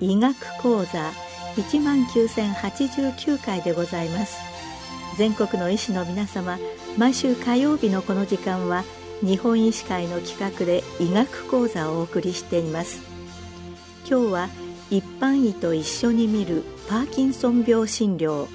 [0.00, 1.12] 医学講座
[1.56, 4.38] 1万9089回でございます。
[5.18, 6.58] 全国の医師の皆様
[6.96, 8.84] 毎週火曜日のこの時間は
[9.20, 13.02] 日本医師会の企画で医学講座をお送りしています。
[14.08, 14.48] 今日は
[14.92, 18.46] 一般医と一緒に見るパーキンソン病診療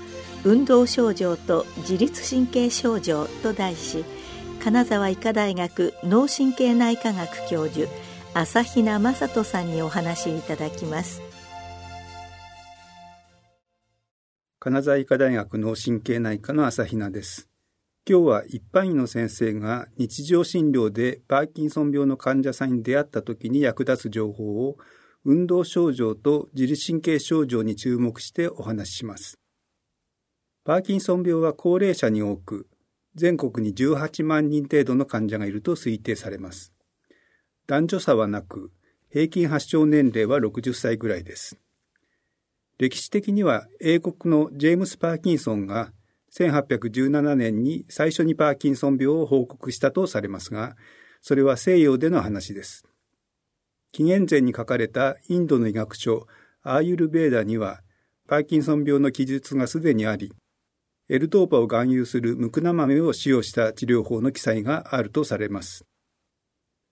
[0.44, 4.06] 運動症状と自律神経症状と題し
[4.64, 7.90] 金沢医科大学脳神経内科学教授
[8.36, 11.24] 朝比奈正人さんにお話しいただきます
[14.60, 17.48] 金沢医科大学脳神経内科の朝比奈です。
[18.10, 24.78] 今日は一般医の先生が日常診療でパーキンソン病の患者さんに出会った時に役立つ情報を
[25.30, 29.38] 運動症状と自律神経症状に注目してお話しします。
[30.64, 32.70] パーキンソン病は高齢者に多く、
[33.14, 36.72] 全国に18万人程度の患者がいると推定されます。
[37.68, 38.72] 男女差はなく、
[39.10, 41.60] 平均発症年齢は60歳ぐらいです。
[42.78, 45.92] 歴史的には英国のジェームス・パーキンソンが
[46.32, 50.78] 1817年に最初にパーキンソン病を報告したとされますが、
[51.20, 52.86] それは西洋での話です。
[53.98, 56.28] 紀元前に書かれたインドの医学書
[56.62, 57.80] アーユルベーダには、
[58.28, 60.32] パーキンソン病の記述がすでにあり、
[61.10, 65.84] エルドーパを含有するムクナ豆を使用した治療法の記載があるとされます。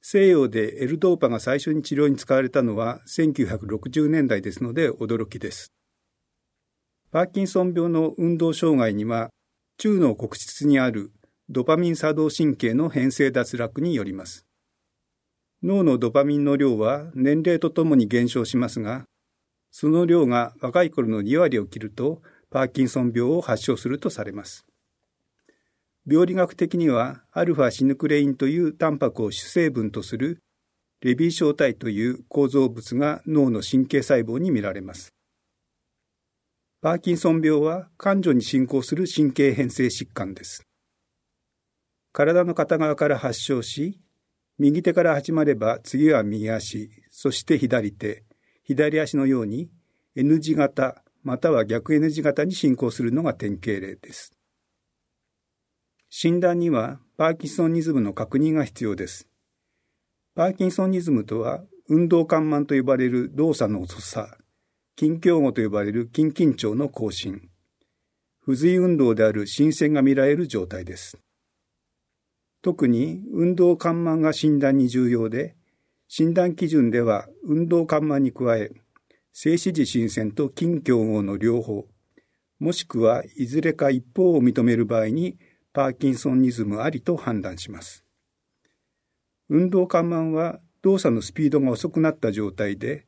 [0.01, 5.71] 西洋でエルドーパが最初に治療に使われたのは1960年代ですので驚きです。
[7.11, 9.29] パーキンソン病の運動障害には、
[9.77, 11.11] 中脳黒質にある
[11.49, 14.44] ドパミン作動神経の変性脱落によります。
[15.65, 19.05] 脳のドパミンの量は年齢とともに減少しますが、
[19.71, 24.67] その量が若い頃の2割を切ると、パーキンソン病を発症するとされます。
[26.05, 30.37] 病理学的には、アルファシヌクレインというタンパクを主成分とする
[31.01, 35.15] レビー小体という構造物が脳の神経細胞に見られます。
[36.79, 40.61] パーキンソン病は感情に進行する神経変性疾患です。
[42.13, 43.99] 体の片側から発症し、
[44.57, 48.23] 右手から始まれば次は右足、そして左手、
[48.63, 49.69] 左足のように
[50.15, 54.31] N 字型または逆 N 字型に進行するのが典型例です。
[56.09, 59.27] 診断にはパーキンソンニズムの確認が必要です。
[60.35, 64.37] パーキンソンニズムとは運動緩慢と呼ばれる動作の遅さ、
[64.97, 67.49] 筋境語と呼ばれる筋緊張の更新、
[68.39, 71.17] 不随運動である新鮮が見られる状態です。
[72.65, 75.55] 特に運動緩慢が診断に重要で、
[76.07, 78.71] 診断基準では運動緩慢に加え、
[79.33, 81.85] 静止時新鮮と筋境合の両方、
[82.57, 85.37] もしくはいずれか一方を認める場合に
[85.73, 88.03] パーキンソンニズムありと判断します。
[89.47, 93.05] 運動緩慢は動作のスピードが遅くなった状態で、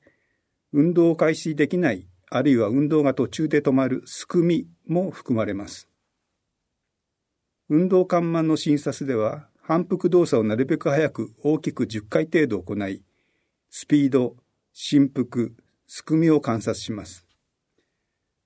[0.71, 5.89] 運動を開始できない、あるいは運動が途中で止まるすくみも含まれます。
[7.69, 13.03] 運動緩慢の診察では、反復動作をなるべく早く大きく10回程度行い、
[13.69, 14.37] スピード、
[14.71, 15.49] 振幅、
[15.87, 17.25] すくみを観察します。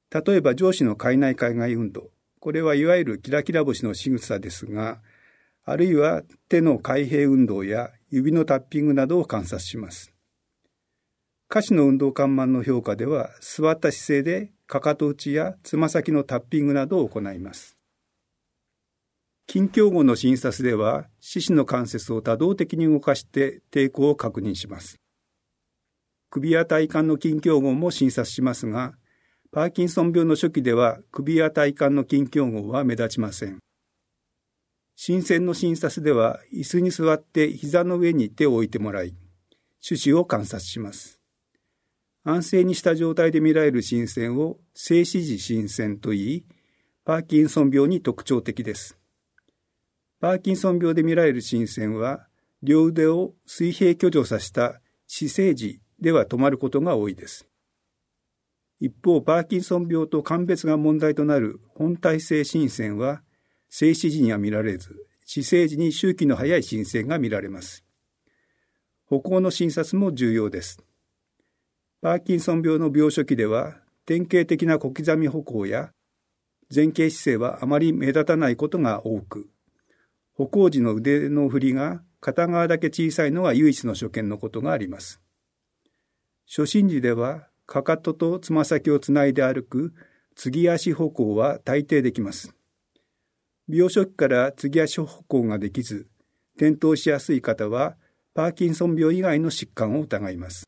[0.10, 2.10] 例えば上司の海内海外運動。
[2.40, 5.00] これはいわゆるキラキラ星の仕草ですが、
[5.64, 10.12] あるいは手の開閉運動や指のタッピングなどを観察します。
[11.50, 17.78] 下肢の運動緩慢の評価では、座った姿勢でかかと打ちやつま先のタッピングなどを行います。
[19.52, 25.02] 筋境後の診察では、四肢の関節を多動的に動かして抵抗を確認します。
[26.30, 28.94] 首や体幹の筋境後も診察しますが、
[29.52, 33.60] パーキンソン病の初期では首や体幹の筋境後は目立ちません。
[34.96, 39.14] 新鮮の診察では椅子に座って膝の上に手を置いてもらい、
[39.86, 41.20] 手指を観察します。
[42.24, 46.46] 安静にした状態で見られる新鮮を静止時新鮮と言い、
[47.04, 49.01] パーキンソン病に特徴的です。
[50.22, 52.28] パーキンソン病で見られる新鮮は、
[52.62, 57.48] 両腕を水平挙上させた姿勢時では止まることが多いです。
[58.80, 63.24] 一方、パーキンソン病と鑑別が問題となる本体性新鮮は、
[63.68, 67.84] 静止時には見られず、姿勢時に周期の速い新鮮が見られます。
[69.06, 70.84] 歩行の診察も重要です。
[72.00, 75.92] パーキンソン病の病初期では、典型的な小刻み歩行や
[76.74, 79.50] 前傾姿勢はあまり目立たないことが多く、
[80.42, 85.22] 歩行時の腕の振りが片側だけ小さいのが唯一の所見のことがあります。
[86.48, 89.94] 初診時ではかかととつま先をつないで歩く
[90.36, 92.56] 継ぎ足歩行は大抵できます。
[93.68, 96.08] 病初期から継ぎ足歩行ができず、
[96.56, 97.96] 転倒しやすい方は、
[98.34, 100.68] パーキンソン病以外の疾患を疑います。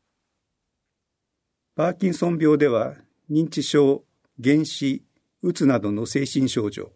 [1.74, 2.94] パーキンソン病では、
[3.28, 4.04] 認知症、
[4.40, 5.02] 原子、
[5.42, 6.92] うつなどの精神症状、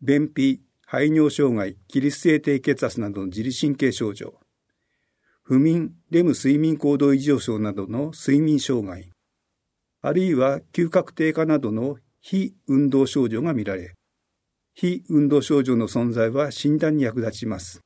[0.00, 4.38] 便秘、排尿障害、起立性低血圧などの自律神経症状、
[5.42, 9.10] 不眠、レム睡眠行動異常症などの睡眠障害、
[10.00, 13.94] あるいは嗅覚低下などの非運動症状が見られ、
[14.74, 17.80] 非運動症状の存在は診断に役立ちます。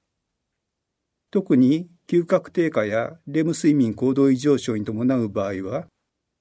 [1.31, 5.87] 特に嗅覚低下やレム睡眠行動異常症に伴う場合は、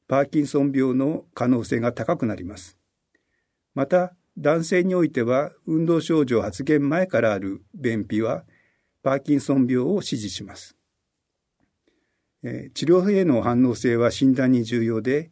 [0.09, 2.77] パーキンソン病の可能性が高くなります。
[3.75, 8.45] また、男性においては運動症状発現前からある便秘は
[9.03, 10.77] パーキンソン病を支持します。
[12.43, 15.29] え治療への反応性は診断に重要で、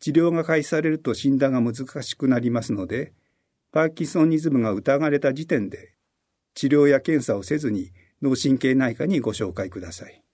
[0.00, 3.12] 治療が開始されると診断が難しくなりますので、
[3.70, 5.94] パーキンソニズムが疑われた時点で、
[6.54, 10.24] 治療や検査をせずに脳神経内科にご紹介ください。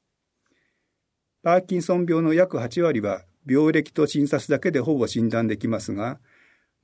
[1.43, 6.21] パーキンソン病の約8割は病歴と診察だけでほぼ診断できますが、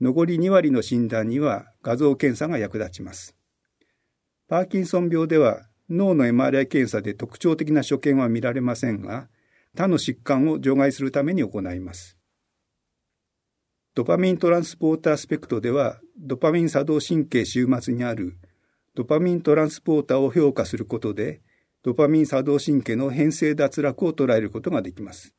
[0.01, 3.35] 残り2割の診断には画像検査が役立ちます。
[4.47, 9.29] パーキンソン病では脳の MRI 検査で特徴的な所見は見られませんが、
[9.75, 12.17] 他の疾患を除外するために行います。
[13.93, 18.37] ドパミントランスポータースペクトでは、ドパミン作動神経終末にある
[18.93, 21.41] ドパミントランスポーターを評価することで、
[21.83, 25.33] ドパミン作動神経の変性脱落を捉えることができます。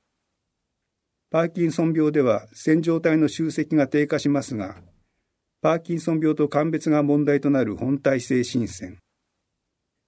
[1.33, 4.83] パーキンソン病では線状体の集積が低下しますが、
[5.63, 8.99] パーキンソン病と鑑別が問題となる本体性心線、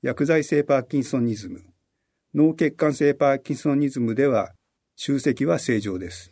[0.02, 1.62] 薬剤性パーキンソニズム、
[2.34, 4.52] 脳血管性パーキンソニズムでは
[4.96, 6.30] 集積は正常です。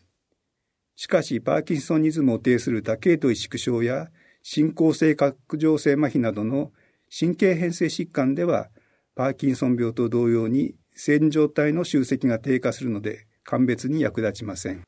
[0.95, 4.09] しかし、パーキンソニズムを呈する多系統萎縮症や
[4.43, 6.71] 進行性角上性麻痺などの
[7.19, 8.69] 神経変性疾患では、
[9.15, 14.83] パーキンソン病と同様に線状体の集積が低下するので、鑑別に役立ちません。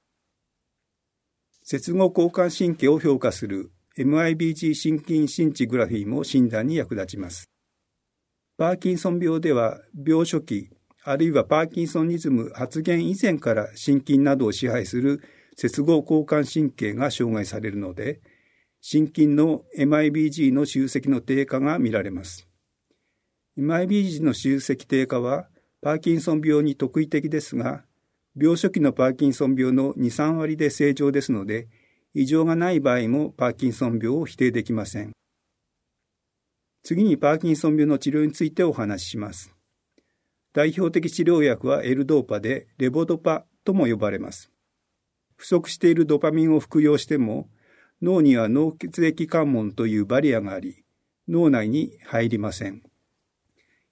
[1.62, 7.48] 接合交感神経を評価する MIBG 心筋心地グラフィーも診断に役立ちます。
[8.56, 10.70] パーキンソン病では病初期、
[11.02, 15.22] あるいはパーキンソニズム発現以前から心筋などを支配する
[15.56, 18.20] 接合交感神経が障害されるので、
[18.80, 22.48] 心筋の MIBG の集積の低下が見られます。
[23.56, 25.48] MIBG の集積低下は
[25.80, 27.84] パーキンソン病に特異的ですが、
[28.36, 31.69] 病初期のパーキンソン病の2、3割で正常ですので、
[32.14, 35.12] 異常がない場合もパーキンソン病を否定できません。
[36.82, 39.54] 次にパーキンソン病の治療についてお話しします。
[40.52, 44.50] 代表的治療薬はエルドーパでレボドパとも呼ばれます。
[45.37, 47.48] 不足しているドパミンを服用しても、
[48.02, 50.84] 脳には脳血液関門というバリアがあり、
[51.28, 52.82] 脳内に入りません。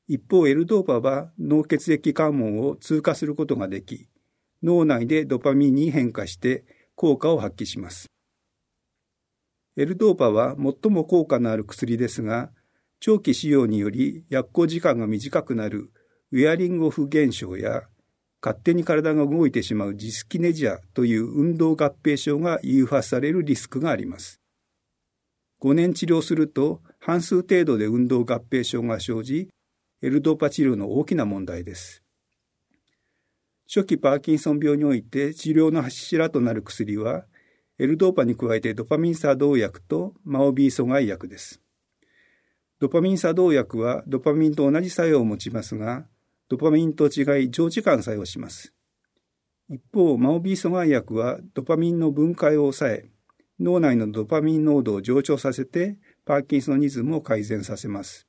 [0.09, 4.09] 一方、エルドーパは脳血液関門を通過することができ、
[4.63, 6.65] 脳内でドパミンに変化して
[6.95, 8.07] 効果を発揮します。
[9.77, 12.51] エルドーパは最も効果のある薬ですが、
[13.01, 15.91] 長期使用により薬効時間が短くなる
[16.31, 17.83] ウェアリングオフ現象や
[18.43, 24.41] 勝手に体が動いてしまうディスキネジアという運動合併症が誘発されるリスクがあります。
[25.63, 29.49] 5年治療すると半数程度で運動合併症が生じ、
[30.03, 32.02] エルドーパ治療の大きな問題です。
[33.75, 37.25] 初期パーキンソン病において治療の柱となる薬は、
[37.79, 41.63] エルドーパに加えてドパミン作動薬とマオビー阻害薬です。
[42.81, 46.05] ドパミン作動薬はドパミンと同じ作用を持ちますが、
[46.51, 48.75] ドパミンと違い長時間作用します。
[49.71, 53.07] 一方、マオビー阻害薬はドパミンの分解を抑え、
[53.59, 58.29] 脳内のドパミン濃度を上昇させてパーキンソニズムを改善させます。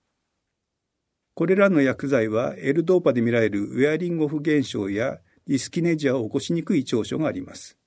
[1.34, 7.78] これらの薬剤はエルドーパで見られるウェアリングオフ現象やディスキネジアを起こしにくい長所があります。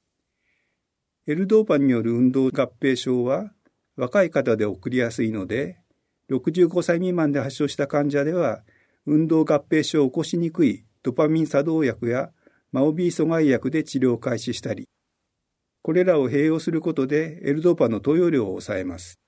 [1.27, 3.53] エルドーパによる運動合併症は
[3.97, 5.79] 若い方で起こりやすいので、
[6.31, 8.63] 65歳未満で発症した患者では、
[9.07, 12.31] 運動合併症を起こしにくいドパミン作動薬や
[12.73, 14.89] マオビー阻害薬で治療を開始したり、
[15.83, 19.19] これらを併用することでエルドーパの投与量を抑えます。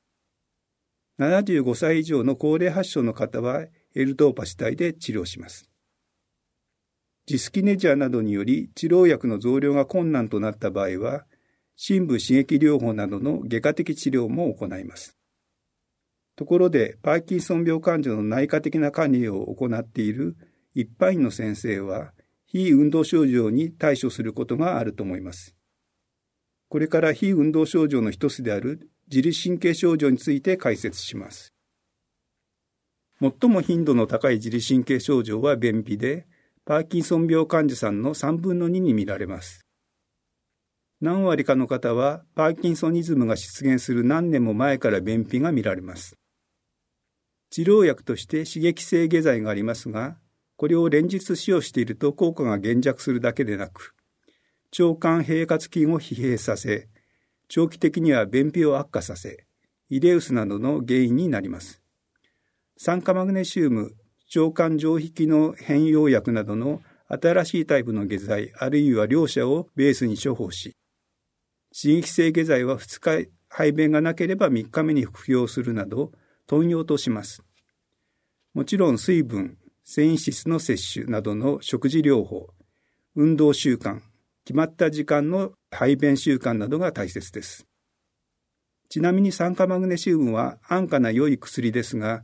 [1.21, 5.69] 75歳以上の高齢発症の方はエルドーパ主体で治療します。
[7.29, 11.27] ジスキネジアなどにより治療薬の増量が困難となった場合は、
[11.77, 15.19] 深部刺激療法などの外科的治療も行います。
[16.37, 20.39] ところで、パーキンソン病患者の内科的な管理を行っている
[20.75, 22.15] 一般医の先生は、
[22.47, 25.55] 非運動症状に対処することがあると思います。
[26.71, 31.53] これから非運動症状の一つである自律神経症状について解説します。
[33.21, 36.27] 最も頻度の高い自律神経症状は便秘で、
[36.69, 39.65] パーキンソン病患者さんの3分の2に見られます。
[41.01, 46.19] 何割かの方はパーキンソニズムが出現する何年も前から便秘が見られます。
[47.49, 50.19] 治療薬として刺激性下剤がありますが、
[50.59, 53.95] これを連日使用していると効果が減弱するだけでなく、
[54.79, 56.91] 腸管平滑筋を疲弊させ、
[57.49, 59.47] 長期的には便秘を悪化させ、
[59.89, 61.81] イレウスなどの原因になります。
[62.77, 63.95] 酸化マグネシウム、
[64.37, 70.77] 腸管上皮機能変容薬などの新しいタイプの下剤、あるいは両者をベースに処方し、
[71.75, 76.13] 刺激性下剤は2日排便がなければ3日目に服用するなど、
[76.47, 77.43] 頓用とします。
[78.55, 82.49] もちろん水分、繊維質の摂取などの食事療法、
[83.15, 84.01] 運動習慣、
[84.45, 87.67] 決まった時間の排便習慣などが大切です。
[88.91, 92.23] ちなみに酸化マグネシウムは安価な良い薬ですが、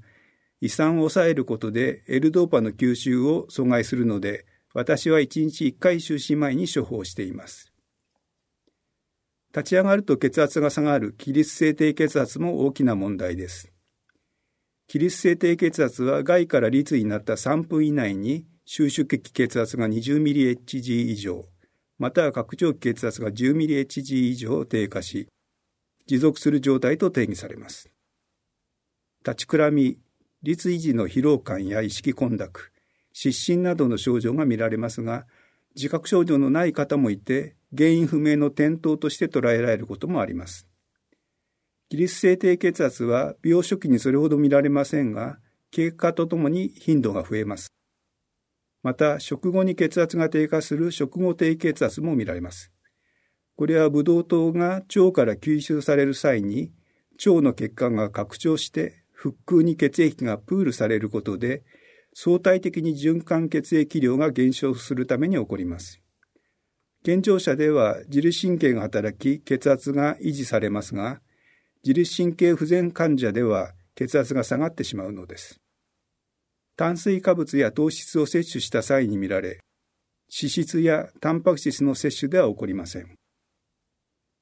[0.60, 7.72] 胃酸を抑えることで L ドーパの吸収を阻害するので、私は1日1回就寝前に処方しています。
[9.54, 13.70] 立ち上がると血圧が下がる起立性低血圧も大きな問題です。
[14.88, 21.44] 起立性低血圧は外から立位になった3分以内に収縮期血圧が 20mHg 以上、
[21.98, 25.28] または拡張期血圧が 10mHg 以上低下し、
[26.06, 27.90] 持続する状態と定義されます。
[29.24, 29.98] 立ちくらみ、
[30.44, 32.70] 立維持の疲労感や意識混濁、
[33.14, 35.26] 失神などの症状が見られますが、
[35.74, 40.68] 自覚症状のない方もいて、原因不明の転倒として捉えられることもあります。
[41.88, 45.38] 起立性低血圧は病初期にそれほど見られませんが、
[45.70, 47.72] 経過とともに頻度が増えます。
[48.82, 52.70] また、食後に血圧が低下する食後低血圧も見られます。
[53.56, 56.74] これはブドウ糖が腸から吸収される際に、
[57.24, 61.62] 腸の血管が拡張して腹腔に血液がプールされることで、
[62.12, 66.02] 相対的に循環血液量が減少するために起こります。
[67.02, 71.22] 健常者では自律神経が働き血圧が維持されますが、
[71.82, 75.58] 自律神経不全患者では血圧が下がってしまうのです。
[76.76, 79.60] 炭水化物や糖質を摂取した際に見られ、
[80.36, 83.14] 脂質やタンパク質の摂取では起こりません。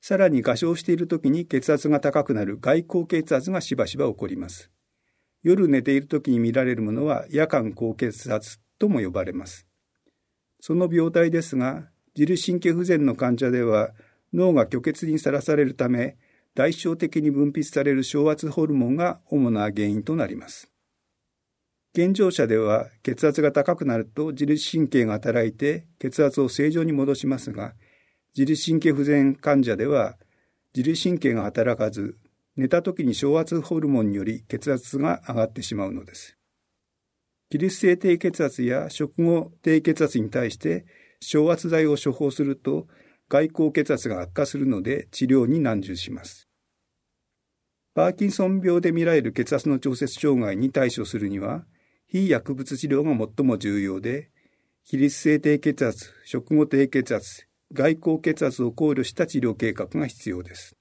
[0.01, 4.72] さらに画唱している時に血圧が高くなる外高血圧がしばしば起こります。
[5.43, 9.67] 夜寝ている時に見られるものは夜間高血圧とも呼ばれます。
[10.61, 13.91] その病態ですが、自律神経不全の患者では
[14.33, 16.17] 脳が虚血にさらされるため、
[16.55, 20.71] 代償的に分泌される昇圧ホルモンが主な原因となります。
[21.95, 27.75] 健常者では血圧が高くなると自律神経が働いて血圧を正常に戻しますが、
[28.37, 30.17] 自律神経不全患者では
[30.75, 32.17] 自律神経が働かず
[32.57, 36.37] 寝た時に昇圧ホルモンにより血圧が上がってしまうのです。
[37.51, 40.87] 起立性低血圧や食後低血圧に対して
[41.21, 42.87] 昇圧剤を処方すると
[43.29, 46.49] 外高血圧が悪化するので治療に難重します。
[47.95, 51.65] パーキンソン病で見られる血圧の調節障害に対処するには
[52.13, 54.29] 非薬物治療が最も重要で、
[54.85, 60.77] 起立性低血圧、食後低血圧、外交血圧を考慮した治療計画が必要です。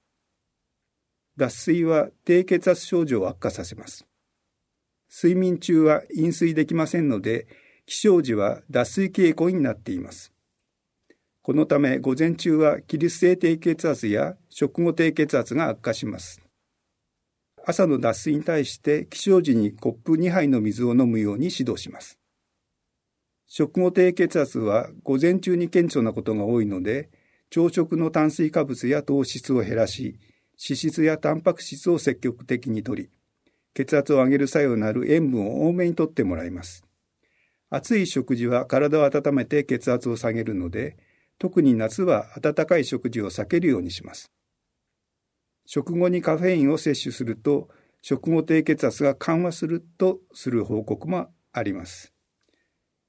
[1.36, 4.06] 脱水は低血圧症状を悪化させます。
[5.14, 7.46] 睡眠中は飲水できませんので、
[7.86, 10.32] 起床時は脱水傾向になっています。
[11.42, 16.40] このため午前中は起立性低血圧や食後低血圧が悪化します。
[17.64, 22.18] 朝の脱水に対して起床時にコップ2杯の水を飲むように指導します。
[23.46, 27.10] 食後低血圧は午前中に顕著なことが多いので、
[27.50, 30.18] 朝食の炭水化物や糖質を減らし、
[30.52, 33.10] 脂質やタンパク質を積極的に摂り、
[33.74, 36.84] 血圧を上げる作用のある塩分を多めに摂ってもらいます。
[37.70, 40.96] 暑い食事は体を温めて血圧を下げるので、
[41.38, 44.30] 特に夏は温かい食事を避けるようにします。
[45.64, 47.68] 食後にカフェインを摂取すると、
[48.02, 52.12] 食後低血圧が緩和するとする報告もあります。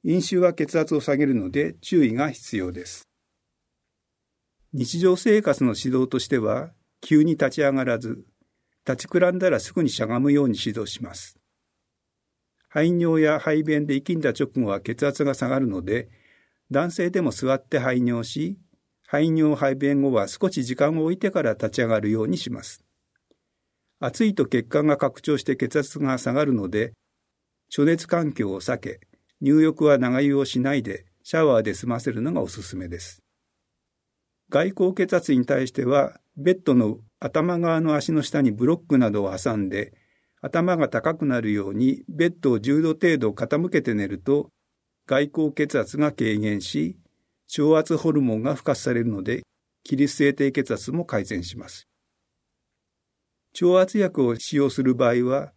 [0.03, 3.07] 飲酒は血圧を下げるので注意が必要です。
[4.71, 6.71] 日常生活の指導としては、
[7.03, 8.23] 急に立ち上がらず、
[8.87, 11.37] 立ちくらんだらすぐにしゃがむように指導します。
[12.69, 16.09] 排尿や排便で生きんだ直後は血圧が下がるので、
[16.71, 18.57] 男性でも座って排尿し、
[19.05, 22.83] 排尿排便後は少し時間を置いてから立ち上がるようにします。
[23.99, 26.93] 暑いと血管が拡張して血圧が下がるので、
[27.69, 29.01] 暑熱環境を避け、
[29.41, 33.21] 入浴は長湯をしないでシャワーで済ませるのがおすすめです。
[34.49, 39.93] 外高血圧に対してはベッドの頭側の足の下にブロックなどを挟んで
[40.41, 44.49] 頭が高くなるようにベッドを10度程度傾けて寝ると
[45.05, 46.97] 外高血圧が軽減し
[47.47, 49.43] 超圧ホルモンが付加されるので
[49.83, 51.87] 起立性低血圧も改善します。
[53.53, 55.51] 超圧薬を使用する場合は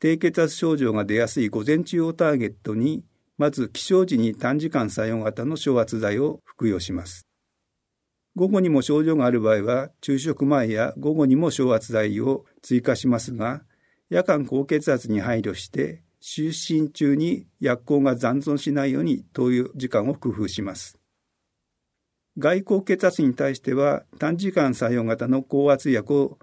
[0.00, 3.04] 低血圧症状が出やすい午前中をターゲットに
[3.36, 7.27] まず起床時に短時間作用型の昇圧剤を服用します。
[8.36, 13.62] 午後にも症状がある場合は、昼食前や午後にも昇圧剤を追加しますが、
[14.10, 16.50] 夜間高血圧に配慮して、就
[16.82, 20.98] 寝中に薬効が残存しないように投与時間を工夫します。
[22.38, 26.38] 外高血圧に対しては、短時間作用型の高圧薬を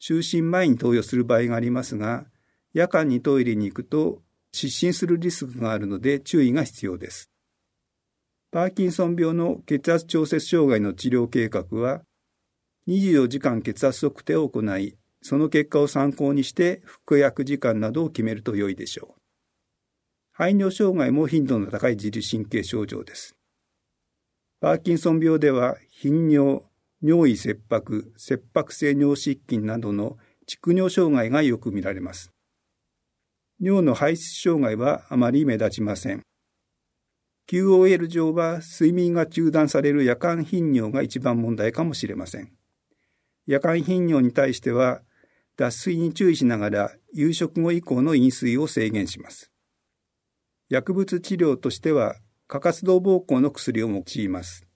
[0.00, 2.26] 就寝前に投与する場合がありますが、
[2.72, 7.30] 夜間にトイレに行くと失神するリスクがあるので注意が必要です。
[8.52, 12.02] パーキンソン病の血圧調節障害の治療計画は、
[12.88, 19.20] 24時間血圧測定を行い、その結果を参考にして服薬時間などを決めると良いでしょう。
[20.32, 23.36] 排尿障害も頻度の高い自律神経症状です。
[24.60, 26.62] パーキンソン病では頻尿、
[27.02, 30.16] 尿意切迫、切迫性尿失禁などの
[30.48, 32.32] 蓄尿障害がよく見られます。
[33.60, 36.22] 尿の排出障害はあまり目立ちません。
[37.48, 42.52] QOL 上は睡眠が中断される夜間頻尿が一番問題かもしれません。
[43.46, 45.02] 夜間頻尿に対しては
[45.56, 49.50] 脱水に注意しながら夕食後以降の飲水を制限します。
[50.68, 52.16] 薬物治療としては
[52.46, 54.66] 過活動膀胱の薬を用います。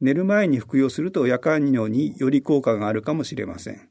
[0.00, 3.90] 寝る前に服用すると夜間尿により効果があるかもしれません。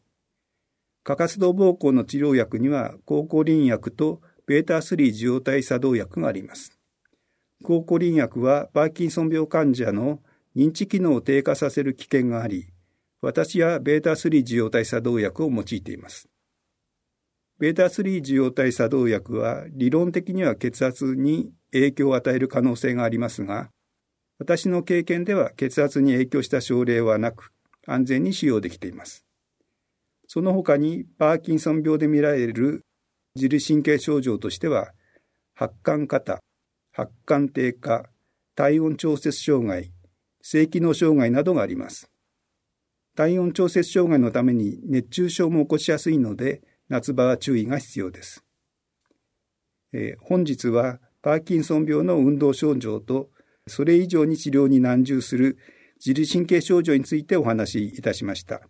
[1.04, 6.79] 過活動膀胱の治療薬には抗コリン薬と β3 受容体作動薬があります。
[7.64, 10.20] 抗コリン薬はパーキンソン病患者の
[10.56, 12.68] 認知機能を低下させる危険があり、
[13.22, 16.30] 私は β3 受容体作動薬を用いています。
[17.60, 23.70] β3 受容体作動薬は理論的には血圧に影響を与える可能性がありますが、
[24.40, 27.52] 私の経験では血圧に影響した症例はなく、
[27.86, 29.26] 安全に使用できています。
[30.28, 32.86] その他にパーキンソン病で見られる
[33.36, 34.92] 自律神経症状としては、
[35.54, 36.40] 発汗型、
[36.92, 38.10] 発汗低下、
[38.56, 39.92] 体温調節障害、
[40.42, 42.10] 性機能障害などがあります。
[43.16, 48.44] 体温調節障害のために熱中症も起こしやすいので、夏場は注意が必要です。
[49.94, 53.30] えー、本日はパーキンソン病の運動症状と、
[53.68, 55.58] それ以上に治療に難渋する
[56.04, 58.62] 自律神経症状についてお話しいたしました。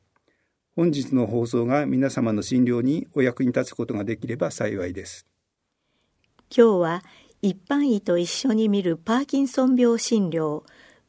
[0.76, 5.26] 本日の放送が皆様の診療にお役に立つことができれば幸いです。
[6.56, 7.04] 今日は
[7.42, 10.64] 一般医と一緒に見るパーキンソン病診療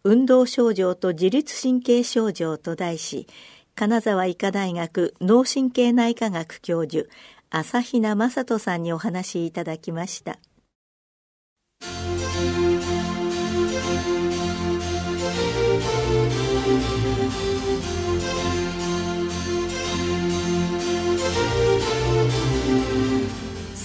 [0.05, 3.27] 運動症状と自律神経症状と題し
[3.75, 7.09] 金沢医科大学脳神経内科学教授
[7.51, 10.39] 朝比奈正人さんにお話しいただきました。